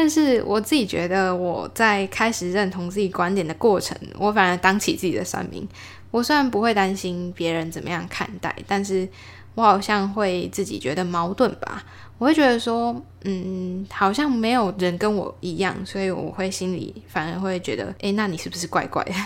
[0.00, 5.68] 但是我自己觉得，我在开始认同自己观点的过程，我反而当起自己的算命。
[6.12, 9.08] 我虽然不会担心别人怎么样看待，但是
[9.56, 11.84] 我好像会自己觉得矛盾吧。
[12.16, 19.12] 我会觉得说，嗯，好像没有人跟我一样，所以我会心里反而会觉得，诶，那你是不是怪怪的？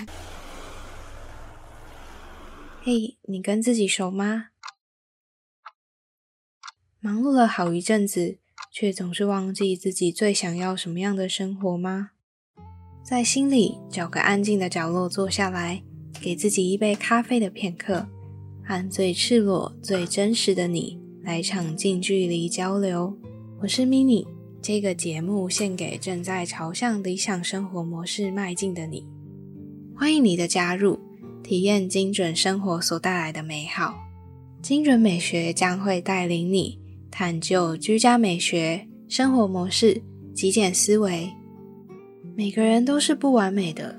[2.83, 4.47] 嘿，你跟自己熟吗？
[6.99, 8.39] 忙碌了好一阵子，
[8.71, 12.11] 却总是忘记自己最想要什么样的生活吗？
[13.03, 15.83] 在心里找个安静的角落坐下来，
[16.21, 18.07] 给自己一杯咖啡的片刻，
[18.65, 23.19] 和最赤裸、最真实的你来场近距离交流。
[23.61, 24.27] 我是 mini，
[24.61, 29.05] 这个节目献给正在朝向理想生活模式迈进的你，
[29.97, 30.99] 欢迎你的加入。
[31.43, 33.95] 体验精准生活所带来的美好，
[34.63, 36.79] 精准美学将会带领你
[37.13, 40.03] 探究居家美学、生活模式、
[40.35, 41.31] 极简思维。
[42.35, 43.95] 每个人都是不完美的，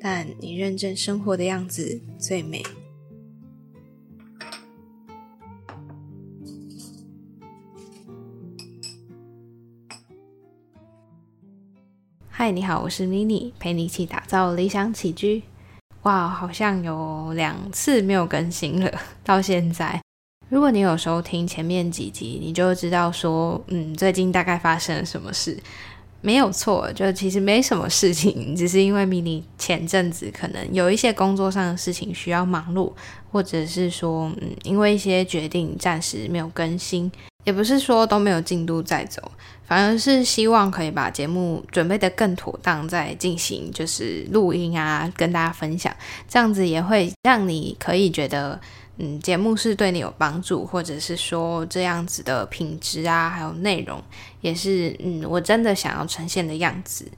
[0.00, 2.62] 但你认真生活的样子最美。
[12.30, 15.42] 嗨，你好，我是 mini，陪你一起打造理想起居。
[16.04, 18.90] 哇，好像有两次没有更新了，
[19.22, 20.00] 到现在。
[20.54, 25.58] 如果你有收听前面几集，你就知道说，嗯，最近大概发生了什么事。
[26.20, 32.92] 没有错，就其实没什么事情，只是因为迷你前阵子可能有一些工作上的事情需要忙碌，
[33.32, 37.10] 或者是说，嗯，因为一些决定暂时没有更新。
[37.42, 39.20] 也不是说都没有进度在走，
[39.66, 45.94] 反而是希望可以把节目准备的更妥当，再进行就是录音啊，跟大家分享，
[46.28, 48.58] 这样子也会让你可以觉得，
[48.98, 54.02] 嗯，节目是对你有帮助，或者是说这样子的品质啊，还有内容
[54.40, 57.10] 也是，嗯，我真的想要呈现的样子。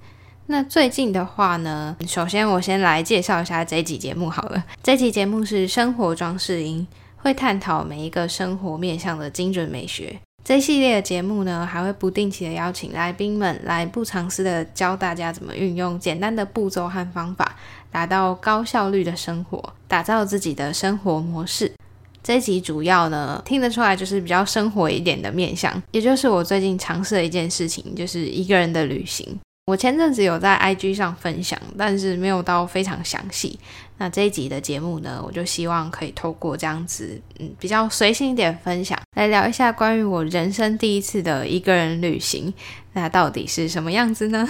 [0.46, 6.86] 那最近的话呢，首先我先来介绍一下这集节目好了， 这集节目是生活装饰音。
[7.18, 10.20] 会探讨每一个生活面向的精准美学。
[10.44, 17.56] 这系列的节目呢，还会不定期的邀请来宾们来不藏私的教大家怎么运用简单的步骤和方法，
[17.90, 21.72] 达到高效率的生活，打造自己的生活模式。
[22.22, 29.38] 这一集主要呢，听得出来就是比较生活一点的面向，也就是我最近尝试的一件事情，就是一个人的旅行。
[29.66, 33.58] 我前阵子有在 IG 上分享，但是没有到非常详细。
[33.98, 42.52] 那这一集的节目呢，我就希望可以透过这样子，嗯，比较随性一点分享，来聊一下关于我人生第一次的一个人旅行，
[42.92, 44.48] 那到底是什么样子呢？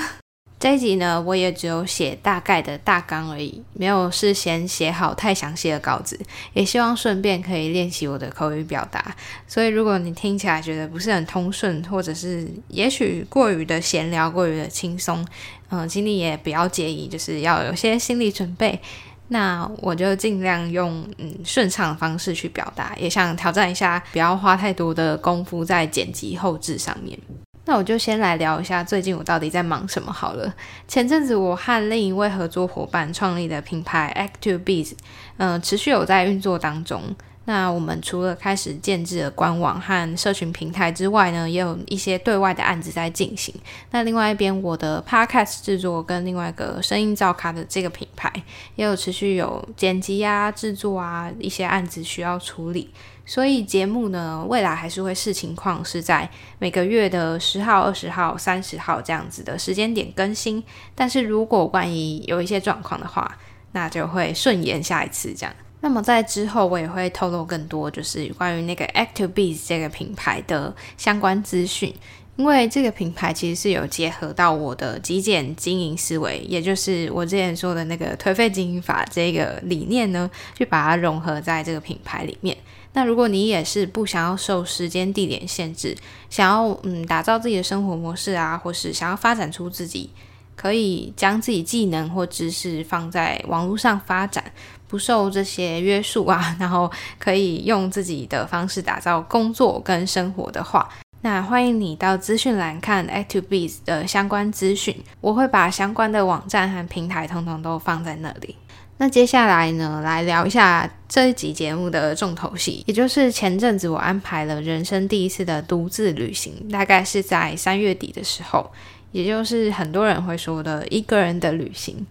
[0.59, 6.19] 这一集呢，我也只有写大概的大纲而已，没有事先写好太详细的稿子，
[6.55, 9.15] 也希望顺便可以练习我的口语表达。
[9.47, 15.25] 所以，如果你听起来觉得不是很通顺，或者是也许过于的闲聊、过于的轻松，
[15.69, 18.81] 嗯，请你也不要介意，就是要有些心理准备。
[19.29, 27.19] 那我就尽量用嗯顺畅的方式去表达，也想挑战一下，不要花太多的功夫在剪辑后置上面。
[27.67, 30.55] 那我就先来聊一下最近我到底在忙什么好了。
[30.89, 34.93] 前阵子我和另一位合作伙伴创立的品牌 Active Bees，
[35.37, 37.03] 嗯，持续有在运作当中。
[37.49, 43.55] 那我们除了开始建制了官网和社群平台之外呢，也有一些对外的案子在进行。
[43.93, 48.33] 那另外一边，我的 Podcast 制作跟另外一个声音照卡的这个品牌，
[48.75, 52.91] 也有持续有剪辑啊、制作啊一些案子需要处理。
[53.27, 60.63] 所以节目呢，未来还是会视情况，是在每个月的十号、二十号、三十号这样子的时间点更新。
[60.95, 63.37] 但是如果万一有一些状况的话，
[63.73, 65.55] 那就会顺延下一次这样。
[65.81, 71.95] 那么在之后，我也会透露更多，就是关于那个 Active Bees 这个品牌的相关资讯。
[72.37, 82.57] 因为这个品牌其实是有结合到我的极简经营思维，也就是我之前说的那个颓废经营法这个理念呢，去把它融合在这个品牌里面。
[82.93, 85.97] 那如果你也是不想要受时间地点限制，
[86.29, 90.11] 想要嗯打造自己的生活模式啊，或是想要发展出自己
[90.55, 94.45] 可以将自己技能或知识放在网络上发展，
[94.89, 100.87] 不受这些约束啊，然后可以用自己的方式打造工作跟生活的话。
[101.27, 108.55] 那欢迎你到资讯栏看 Active Bees 的相关资讯，我会把相关的网站和平台通通都放在那里。
[108.99, 118.71] 那接下来呢，来聊一下这一集节目的重头戏，也就是前阵子我安排了人生第一次的独自旅行，大概是在三月底的时候，
[119.11, 122.07] 也就是很多人会说的一个人的旅行。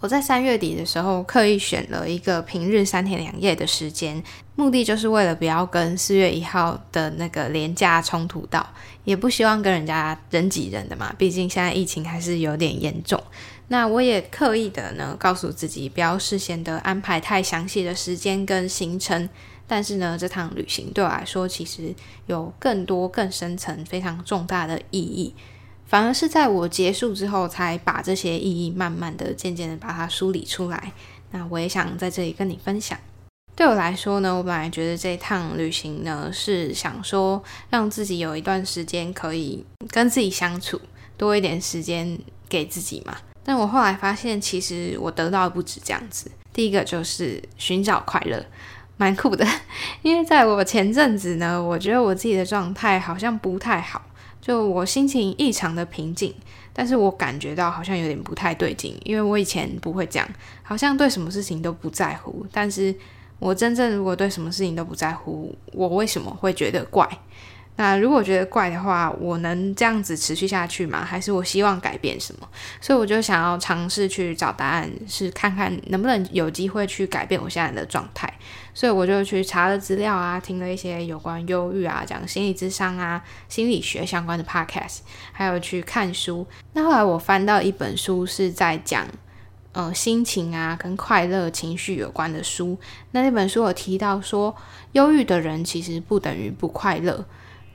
[0.00, 4.22] 我在三月底的时候刻意选了一个平日三天两夜的时间，
[4.54, 8.64] 目的就是为了不要跟四月一号的那个廉价冲突到，
[9.02, 11.12] 也不希望跟人家人挤人的嘛。
[11.18, 13.20] 毕竟现在疫情还是有点严重。
[13.66, 19.28] 那我也刻意的呢，告诉自己不要事先的安排太详细的时间跟行程。
[19.66, 21.94] 但是呢，这趟旅行对我来说，其实
[22.26, 25.34] 有更多更深层、非常重大的意义。
[25.88, 30.92] 反而是在我结束之后，才把这些意义慢慢的、渐渐的把它梳理出来。
[31.30, 32.98] 那我也想在这里跟你分享。
[33.56, 40.78] 对我来说呢，我本来觉得这趟旅行呢，是想说让自己有一段时间可以跟自己相处，
[41.16, 42.18] 多一点时间
[42.50, 43.16] 给自己嘛。
[43.42, 46.30] 但我后来发现，其实我得到的不止这样子。
[46.52, 48.44] 第一个就是寻找快乐。
[49.00, 49.46] 蛮酷的，
[50.02, 54.02] 因为在我前阵子呢，我觉得我自己的状态好像不太好，
[54.48, 56.34] 就我心情异常的平静，
[56.72, 60.26] 但是我感觉到好像有点不太对劲，因为我以前不会这样，
[60.62, 62.94] 好像对什么事情都不在乎，但是
[63.38, 67.06] 我真正如果对什么事情都不在乎，我为什么会觉得怪？
[67.80, 71.04] 那如果觉得怪的话，我能这样子持续下去吗？
[71.04, 72.48] 还是我希望改变什么？
[72.80, 78.34] 所以我就想要尝试去找答案，是看看能不能有机会去改变我现在的状态。
[78.74, 84.98] 所以我就去查了资料啊，听了一些有关忧郁啊、讲心理智商啊、心理学相关的 podcast，
[85.30, 86.44] 还有去看书。
[86.72, 89.06] 那后来我翻到一本书，是在讲
[89.70, 92.76] 呃心情啊跟快乐情绪有关的书。
[93.12, 94.56] 那那本书有提到说，
[94.92, 97.24] 忧郁的人其实不等于不快乐。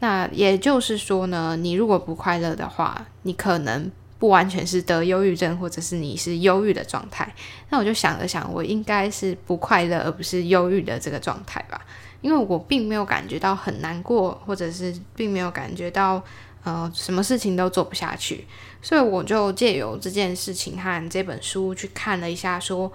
[0.04, 3.90] 那也就是说呢，你如果不快乐的话，你可能
[4.20, 7.34] 不完全是得忧郁症，或者是你是忧郁的状态。
[7.70, 11.80] 那我就想了想，我应该是不快乐，而不是忧郁的这个状态吧，
[12.20, 16.22] 因为我并没有感觉到很难过，或者是并没有感觉到
[16.66, 18.46] 呃什么事情都做不下去，
[18.82, 22.92] 所以我就借由这件事情和这本书去看了一下，说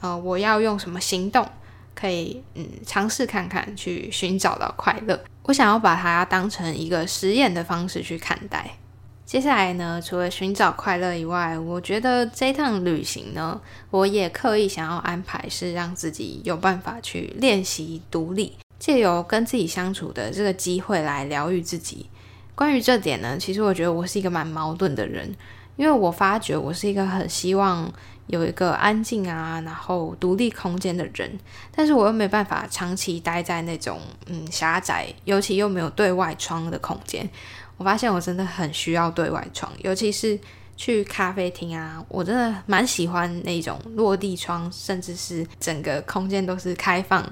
[0.00, 1.44] 呃我要用什么行动。
[1.94, 5.18] 可以嗯尝试看看，去寻找到快乐。
[5.44, 8.76] 我想要把它当成一个实验的方式去看待。
[9.24, 13.60] 接下来呢，除了寻找快乐以外，我觉得这趟旅行呢，
[13.90, 22.10] 我也刻意想要安排是让自己有办法去练习独立，借由跟自己相处的这个机会来疗愈自己。
[22.54, 25.34] 关于这点呢，其实我觉得我是一个蛮矛盾的人，
[25.76, 27.90] 因为我发觉我是一个很希望。
[28.28, 31.38] 有一个安静啊，然后独立空间的人，
[31.74, 37.28] 但是我又没办法长期待在那种嗯狭窄，尤其又没有对外窗的空间。
[37.76, 40.38] 我发现我真的很需要对外窗，尤其是
[40.76, 47.28] 去咖啡厅啊，我真的蛮喜欢那种落地窗，甚至是整个空间都是开放，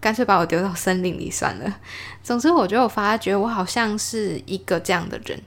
[0.00, 1.76] 干脆把我丢到森林里算了。
[2.22, 5.40] 总之，我觉得我发觉我好像是一个这样的人。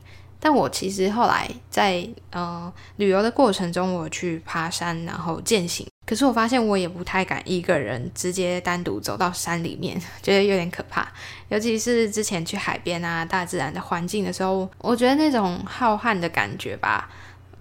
[0.45, 5.87] 但我其实后来在呃旅游的过程中，我去爬山，然后践行。
[6.05, 11.07] 可是我发现我也不太敢一个人直接单独走到山里面， 觉得有点可怕。
[11.47, 17.09] 尤其是之前去海边啊，大自然的环境的时候，我觉得那种浩瀚的感觉吧，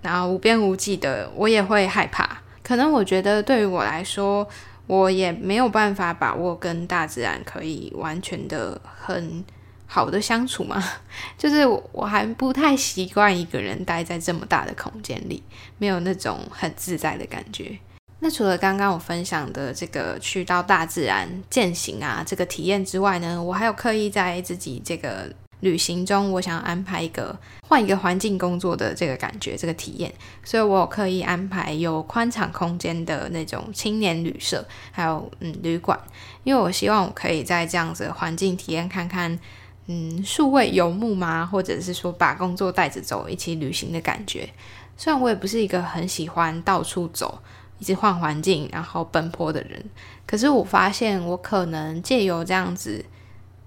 [0.03, 2.39] 然后无边无际的，我也会害怕。
[2.65, 4.49] 可能我觉得对于我来说，
[4.89, 9.45] 我也没有办法把握跟大自然可以完全的很。
[9.95, 10.83] 好的相处吗？
[11.37, 15.43] 就是我我还不太习惯一个人待在这么大的空间里，
[15.77, 17.79] 没有那种很自在的感觉。
[18.21, 25.31] 那除了刚刚我分享的这个去到大自然践行啊这个体验之外呢，我还有刻意在自己这个
[25.61, 27.39] 旅行中，我想要安排一个
[27.69, 30.11] 换一个环境工作的这个感觉，这个体验。
[30.43, 36.01] 所以我有刻意安排有宽敞空间的那种青年旅社，还有嗯旅馆，
[36.45, 39.39] 因为我希望我可以在这样子的环境体验看看。
[39.87, 41.45] 嗯，数位游牧吗？
[41.45, 44.49] 或者是说把工作带着走，一起旅行的感觉。
[44.97, 47.41] 虽然我也不是一个很喜欢到处走、
[47.79, 49.85] 一直换环境然后奔波的人，
[50.27, 53.05] 可是我发现我可能借由这样子，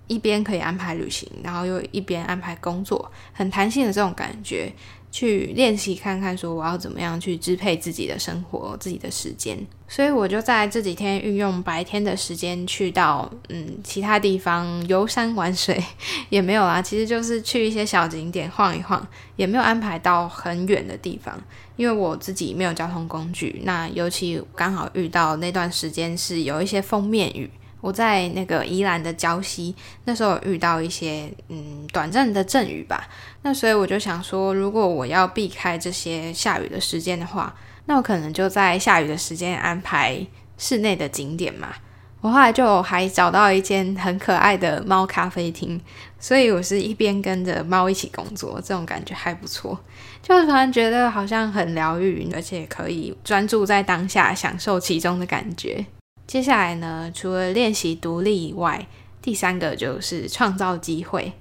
[0.08, 4.72] 一边可以安排旅行，然后又一边安排工作，很弹性的这种感觉。
[5.16, 9.58] 去练习看看，说我要怎么样去支配自己的生活、自己的时间。
[9.88, 15.82] 所以我就在这几天运用白天的时间去到嗯其他地方游山玩水，
[16.28, 19.08] 也没有啊，其实就是去一些小景点晃一晃，
[19.38, 21.42] 也没有安排到很远的地方，
[21.78, 23.62] 因为我自己没有交通工具。
[23.64, 27.50] 那尤其刚好遇到那段时间是有一些封面雨。
[27.86, 29.76] 我在那个宜兰的礁溪，
[30.06, 33.08] 那时候遇到一些嗯短暂的阵雨吧，
[33.44, 40.26] 那所以我就想说，如果我要避开这些下雨的时间的话，那我可能就在下雨的时间安排
[40.58, 41.76] 室内的景点嘛。
[42.22, 45.80] 我后来就还找到一间很可爱的猫咖啡厅，
[46.20, 49.80] 所以我是一边跟着猫一起工作，这种感觉还不错。
[50.24, 55.86] 就突然觉得好像很疗愈，而且可以专注在当下，享受其中的感觉。
[56.28, 58.88] 接下来呢，除了练习独立以外，
[59.22, 61.34] 第三个就是创造机会。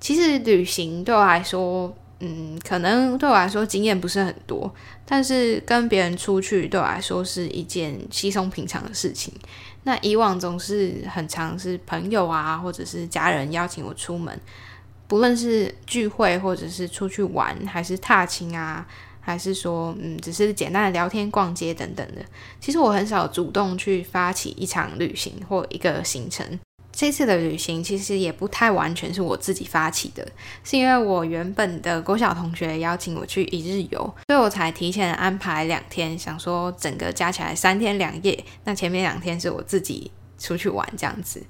[0.00, 4.72] 其实旅行对我来说，嗯，可能对我来说经验不是很多，
[5.04, 9.32] 但是跟别人出去对我来说是一件稀松平常的事情。
[9.84, 14.38] 那以往总是很常是朋友啊，或者是家人邀请我出门。
[15.08, 18.84] 不论是聚会，或者是出去玩，还是踏青啊，
[19.26, 22.24] 还是说，嗯，只是简单的聊天、逛街等等的，
[22.60, 26.46] 其实我很少主动去发起一场旅行或一个行程。
[26.92, 30.26] 这次的旅行其实也不太完全是我自己发起的，
[30.62, 41.42] 是因为我原本的国小同学邀请我去一日游，所以我才提前安排两天，想说整个加起来三天两夜，那前面两天是我自己出去玩这样子。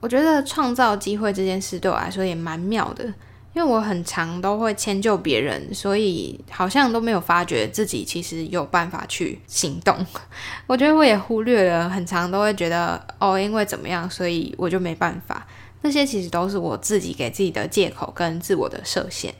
[0.00, 3.12] 我觉得创造机会这件事对我来说也蛮妙的，
[3.54, 9.96] 因为我很常都会迁就别人，所以好像都没有发觉自己其实有办法去行动。
[10.68, 15.46] 我觉得我也忽略了，很常都会觉得哦，因为怎么样，所以我就没办法。
[15.80, 19.34] 那些其实都是我自己给自己的借口跟自我的设限。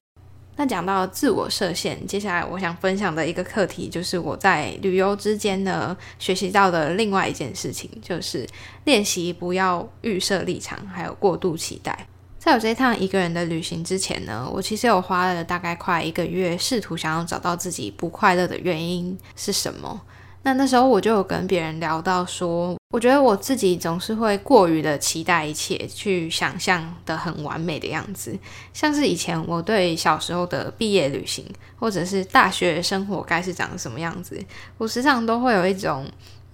[0.56, 8.44] 那讲到自我设限，接下来我想分享的一个课题，就是我在旅游之间呢学习到的另外一件事情，就是
[8.84, 12.08] 练习不要预设立场，还有过度期待。
[12.48, 20.00] 在我这趟一个人的旅行之前呢，我其实有花了大概快一个月，试图想要找到自己不快乐的原因是什么。
[20.44, 28.34] 那那时候我就有跟别人聊到说，我觉得我自己总是会过于的期待一切，去想象的很完美的样子，
[28.72, 31.44] 像是以前我对小时候的毕业旅行，
[31.78, 34.42] 或者是大学生活该是长什么样子，
[34.78, 36.06] 我时常都会有一种。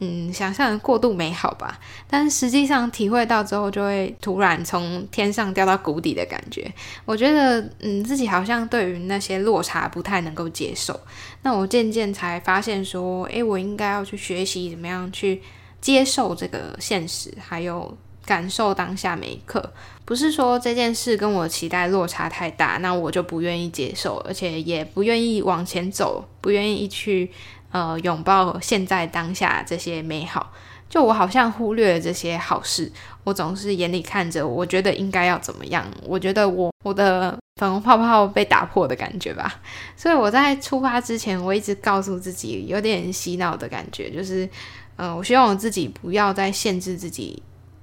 [0.04, 6.70] 嗯，想象过度美好吧，但实际上体会到之后，就会突然从天上掉到谷底的感觉。
[7.06, 11.00] 我觉得，嗯，自己好像对于那些落差不太能够接受。
[11.42, 15.40] 那我渐渐才发现说，诶，我应该要去学习怎么样去
[15.80, 17.96] 接受这个现实，还有
[18.26, 19.72] 感受当下每一刻。
[20.04, 27.30] 不是说这件事跟我期待落差太大，那我就不愿意接受，而且也不愿意往前走，不愿意去。
[27.74, 30.52] 呃，拥抱现在当下这些美好，
[30.88, 32.88] 就我好像忽略了这些好事。
[33.24, 35.84] 我总是眼里看着，我觉得应该要怎么样？
[36.06, 39.60] 我觉得我我的粉红泡泡被打破的感觉吧。
[39.98, 44.48] 所以我在出发之前，我一直告诉自己，有点洗脑的感觉，就是，
[44.94, 47.42] 嗯，我希望我自己不要再限制自己，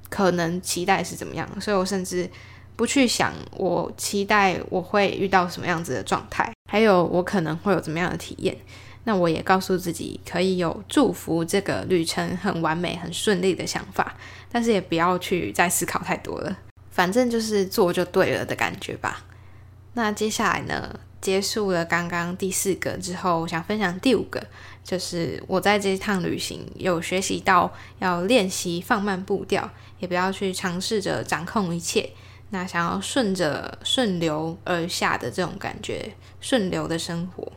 [0.09, 1.45] 可能期待是怎么样。
[1.59, 2.29] 所以我甚至
[2.77, 8.55] 不去想，我期待我会遇到什么样子的状态，还有我可能会有怎么样的体验。
[9.03, 14.15] 那我也告诉自己，可以有祝福这个旅程很完美、很顺利的想法，
[14.51, 16.57] 但是也不要去再思考太多了，
[16.91, 19.25] 反正就是做就对了的感觉吧。
[19.93, 24.41] 那接下来呢，结束了刚刚第四个之后，我想分享第五个，
[24.83, 32.11] 就是我在这趟旅行有学习到要练习放慢步调，也不要去尝试着掌控一切，
[32.51, 37.51] 那想要顺着顺流而下的这种感觉，顺流的生活。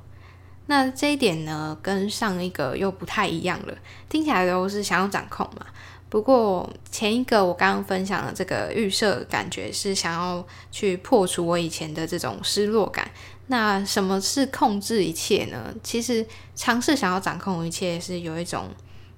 [0.66, 3.75] 那这一点呢，跟上一个又不太一样了。
[4.09, 5.66] 听起来都是想要掌控嘛。
[6.09, 13.11] 不过前一个我刚刚分享的这个预设感觉是想要去破除我以前的这种失落感。
[13.49, 15.75] 那什么是控制一切呢？
[15.83, 18.68] 其实尝试想要掌控一切是有一种，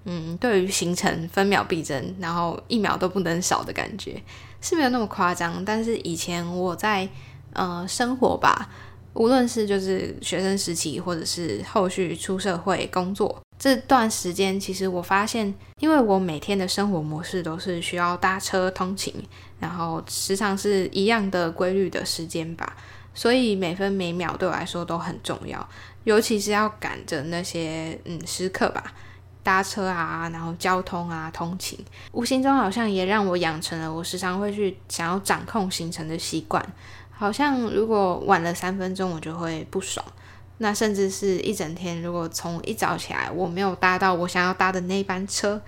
[0.04, 4.20] 嗯，对于行程分秒必争，然后一秒都不能少的感觉，
[4.60, 5.64] 是没有那么夸张。
[5.64, 7.08] 但是以前我在
[7.52, 8.68] 呃生活吧。
[9.16, 19.14] 无论是就是学生时期，或者是后续出社会工作这段时间，其实我发现，因为我每天的生活模式都是需要搭车通勤，
[19.58, 22.76] 然后时常是一样的规律的时间吧，
[23.14, 25.66] 所以每分每秒对我来说都很重要，
[26.04, 28.92] 尤其是要赶着那些嗯时刻吧，
[29.46, 31.78] 搭车啊，然后交通啊，通勤，
[32.10, 36.60] 无形中好像也让我养成了我时常会去想要掌控行程的习惯。
[37.12, 40.04] 好像如果晚了三分钟，我就会不爽。
[40.58, 45.60] 那甚至是一整天，如果从一早起来我没有搭到我想要搭的那班车，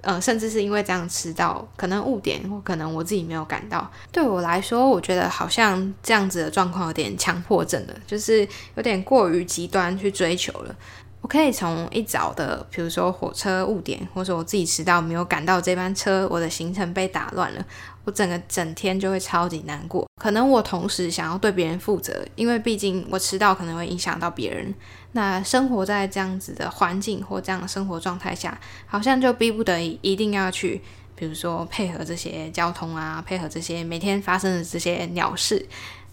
[0.00, 10.74] 呃，甚至是因为这样迟到，可能误点或可能我自己没有赶到，对我来说，我觉得好像这样子的状况有点强迫症了，就是有点过于极端去追求了。
[11.22, 17.64] 我可以从一早的，比如说火车误点，或者我自己迟到没有赶到这班车，我的行程被打乱了，
[18.04, 20.04] 我整个整天就会超级难过。
[20.20, 24.74] 可能我同时想要对别人负责，因为毕竟我迟到可能会影响到别人。
[25.12, 30.80] 那生活在这样子的环境或这样的生活状态下，好像就逼不得已一定要去
[31.14, 35.64] 比如说配合这些交通啊，配合这些每天发生的这些鸟事。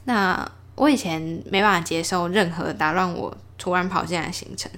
[0.03, 0.49] 那
[0.79, 1.21] 我以前
[1.51, 4.71] 没办法接受任何打乱我突然跑进来的行程，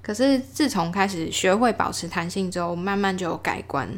[0.00, 3.88] 可是自从开始学会保持弹性之后，慢慢就有改观。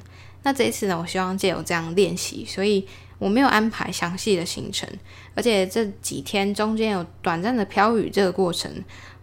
[0.43, 2.89] 那这一次呢，我希望借由这样练习，所以
[3.19, 4.89] 我没有安排详细的行程，
[5.35, 8.73] 而且这几天中间有短暂的飘雨这个过程。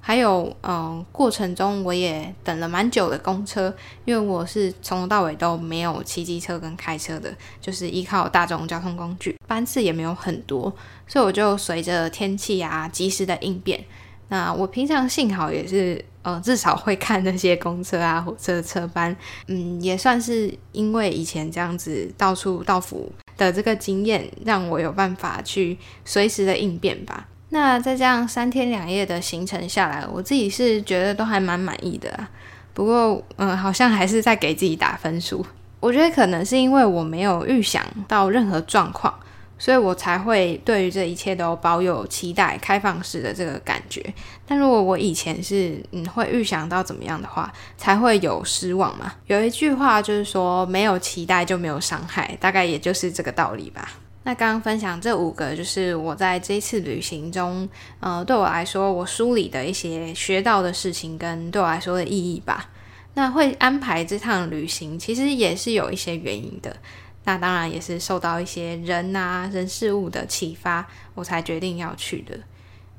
[0.07, 10.73] 还有，嗯，过程中我也等了蛮久的公车，因为我是从头到尾都没有骑机车跟开车的，就是依靠大众交通工具，班次也没有很多，
[11.05, 13.83] 所以我就随着天气啊及时的应变。
[14.29, 19.13] 那我平常幸好也是，呃，至少会看那些公车啊、火车车班，
[19.47, 27.27] 嗯，也算是因为以前这样子到处到府的这个经验，让我有办法去随时的应变吧。
[27.49, 32.27] 那在这样三天两夜的行程下来，我自己是觉得都还蛮满意的。
[32.73, 35.45] 不过，嗯，好像还是在给自己打分数。
[35.79, 39.13] 我觉得可能是因为我没有预想到任何状况，
[39.57, 44.03] 所以我才会对于这一切都保有期待、开放式的这个感觉。
[44.45, 49.13] 但如果我以前是嗯会预想到怎么样的话，才会有失望嘛。
[49.27, 53.89] 有一句话就是说，没有期待就没有伤害，大概也就是这个道理吧。
[54.27, 57.69] 那刚刚分享这五个，就是我在这次旅行中，
[58.01, 62.69] 呃，对我来说，我梳理的一些学到的事情跟对我来说的意义吧。
[63.13, 66.75] 那会安排这趟旅行，其实也是有一些原因的。
[67.23, 72.37] 那当然也是受到一些人啊、人事物的启发，我才决定要去的。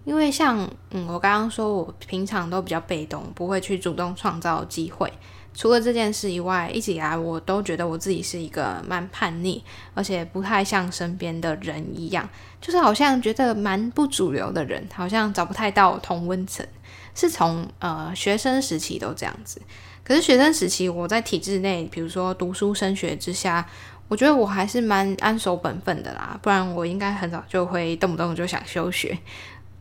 [0.07, 5.13] 因为像，嗯，我刚刚说，我平常都比较被动，不会去主动创造机会。
[5.59, 9.61] 除了这件事以外，一直以来我都觉得我自己是一个蛮叛逆，
[9.93, 16.65] 而且不太像身边的人一样，就是好像觉得蛮不主流的人，好像找不太到同温层。
[17.13, 19.61] 是从呃学生时期都这样子，
[20.05, 23.67] 可是学生时期我在体制内，比如说读书升学之下，
[24.07, 29.19] 我觉得我还是蛮安守本分的啦，不然我应该很早就会动不动就想休学。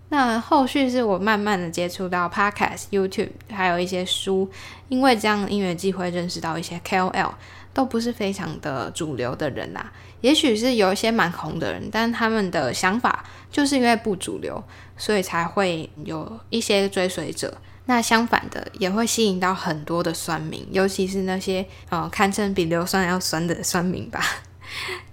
[0.10, 4.50] 那后续是我慢慢的接触到 Podcast、YouTube，还有一些书，
[4.88, 7.32] 因为这样音乐机会认识到一些 KOL，
[7.74, 9.92] 都不是非常的主流的人啦。
[10.22, 14.64] 也许是有一些蛮红的人，但他们的想法就是因为不主流，
[14.96, 17.56] 所以才会有一些追随者。
[17.86, 24.22] 那相反的，也会吸引到很多的酸民，尤其是那些呃堪称比硫酸要酸的酸民吧。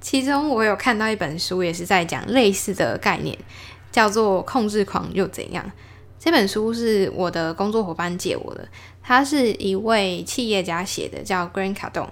[0.01, 3.37] 其中我有看到一本书，也是在讲类似的概念。
[3.95, 5.65] 叫做控制狂又怎样？
[6.19, 8.67] 这本书是我的工作伙伴借我的，
[9.01, 12.09] 他是一位企业家写的，叫 Green cardon。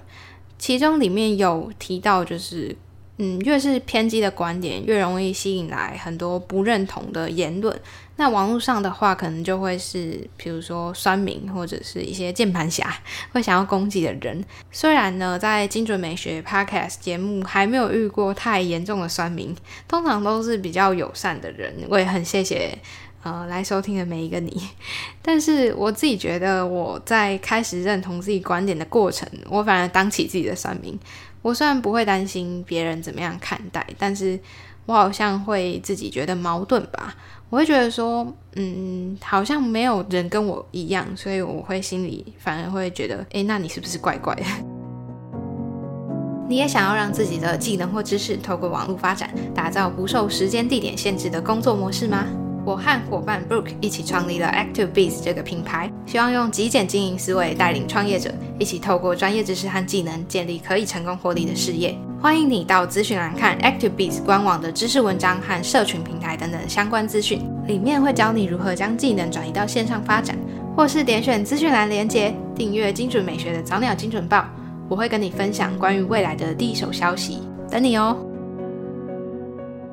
[0.59, 2.77] 其中里面有提到，就是
[3.17, 7.77] 嗯，越是偏激的观点，越容易吸引来很多不认同的言论。
[8.23, 12.97] 那网络上的话，可能就会是，比如说酸民或者是一些键盘侠
[13.33, 14.45] 会想要攻击的人。
[14.71, 19.53] 虽然呢，在精准美学 Podcast 节目还没有遇过太严重的酸民，
[19.89, 21.75] 通常都是比较友善的人。
[21.89, 22.79] 我也很谢谢
[23.25, 24.69] 呃来收听的每一个你。
[25.21, 30.97] 但是我自己觉得，我在开始认同自己观点的过程，我反而当起自己的酸民。
[31.43, 34.39] 我虽然不会担心别人怎么样看待，但是
[34.87, 37.15] 我好像会自己觉得矛盾吧。
[37.51, 44.43] 我会觉得说，嗯，好像没有人跟我一样，所以我会心里反而会觉得，哎，那你是不是怪怪的？
[46.49, 52.27] 你也想要让自己的技能或知识透过网络发展，打造不受时间地点限制的工作模式吗？
[52.65, 61.97] 我和伙伴 Brooke 一起创立了 ActiveBees 这个品牌，希望用极简经营思维带领创业者，一起透过专业知识和技能，建立可以成功获利的事业。
[62.21, 70.39] 欢迎你到资讯栏看 ActiveBees 官网的知识文章和社群平台等等相关资讯，里面会教你如何将技能转移到线上发展，
[70.77, 74.47] 或是点选资讯栏连接订阅精准美学的早鸟精准报，
[74.89, 78.17] 我会跟你分享关于未来的第一手消息，等你哦。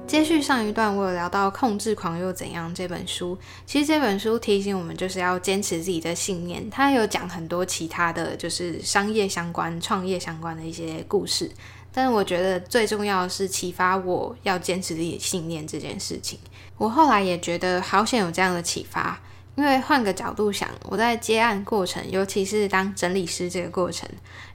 [0.10, 3.38] 接续上一段，我有聊到《控制狂又怎样》这本书。
[3.68, 6.68] 其实这本书提醒我们，就是要坚持自己的信念。
[6.72, 11.52] 它有讲很多其他的就是商业相关、创业相关的一些故事，
[11.94, 16.40] 但是我觉得最重要的是启发我要坚持自己的信念这件事情。
[16.80, 19.22] 我后来也觉得好想有这样的启发。
[19.56, 24.10] 因为换个角度想，我在接案过程，尤其是当整理师这个过程，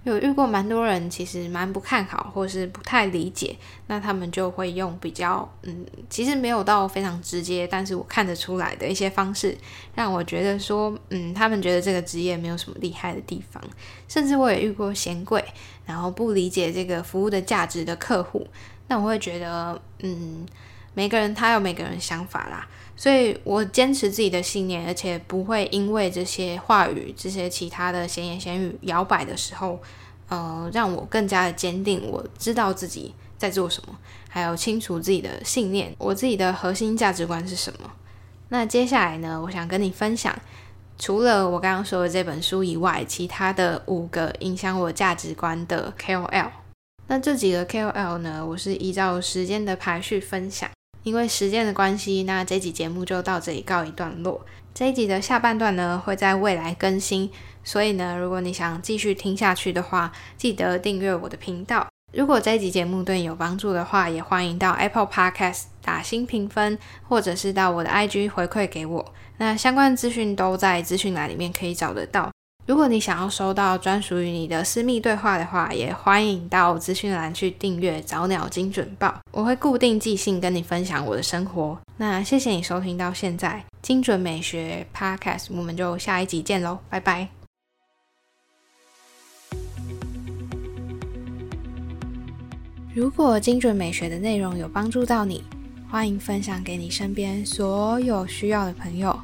[0.04, 3.54] 有遇过蛮多人，其实蛮不看好，或是不太理解，
[3.88, 9.54] 那他们就会用比较，嗯，其实没有到非常直接，但是我看得出来的一些方式，
[9.94, 13.62] 让我觉得说，嗯，他们觉得这个职业没有什么厉害的地方，
[14.08, 15.44] 甚至我也遇过嫌贵，
[15.84, 18.46] 然后不理解这个服务的价值的客户，
[18.88, 20.46] 那我会觉得，嗯，
[20.94, 22.66] 每个人他有每个人想法啦。
[22.96, 29.82] 所以我坚持自己的信念，而且不会因为这些话语、这些其他的闲言闲语摇摆的时候，
[30.28, 37.90] 呃，让我更加的坚定，我知道自己在做什么，还有清楚自己的信念，我自己的核心价值观是什么。
[38.50, 40.32] 那接下来呢，我想跟你分享，
[40.96, 46.50] 除了我刚刚说的这本书以外，其他的五个影响我价值观的 KOL。
[47.08, 50.70] 那这几个 KOL 呢，我是依照时间的排序分享。
[51.04, 54.44] 因为时间的关系，那这集节目就到这里告一段落。
[54.74, 57.30] 这一集的下半段呢，会在未来更新，
[57.62, 61.86] 所以呢，如果你想继续听下去的话，记得订阅我的频道。
[62.12, 69.14] 如果这集节目对你有帮助的话，也欢迎到 Apple Podcast 打新评分，或者是到我的 IG 回馈给我。
[69.38, 72.33] 那相关资讯都在资讯栏里面可以找得到。
[72.66, 81.78] 如果你想要收到专属于你的私密对话的话，也欢迎到资讯栏去订阅早鸟精准报，我会固定寄信跟你分享我的生活。
[81.98, 87.28] 那谢谢你收听到现在，精准美学 Podcast，我们就下一集见喽，拜拜。
[92.94, 95.44] 如果精准美学的内容有帮助到你，
[95.90, 99.20] 欢迎分享给你身边所有需要的朋友，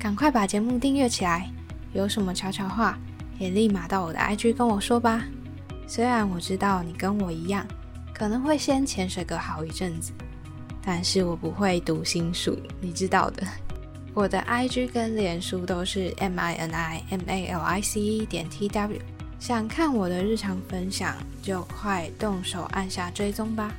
[0.00, 1.48] 赶快把节目订阅起来。
[1.92, 2.98] 有什么悄悄话，
[3.38, 5.24] 也立马到我的 IG 跟我说吧。
[5.86, 7.66] 虽然我知道你跟我一样，
[8.14, 10.12] 可能会先潜水个好一阵子，
[10.82, 13.46] 但是我不会读心术，你知道的。
[14.14, 18.68] 我的 IG 跟脸书都是 M I N I M A L I C E 点 T
[18.68, 19.00] W，
[19.38, 23.72] 想看我的日常分享，就快动手按下追踪吧。